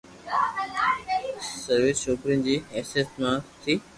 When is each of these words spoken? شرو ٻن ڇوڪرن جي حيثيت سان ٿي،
شرو 1.47 1.79
ٻن 1.81 1.93
ڇوڪرن 2.01 2.39
جي 2.49 2.55
حيثيت 2.73 3.07
سان 3.21 3.35
ٿي، 3.63 3.73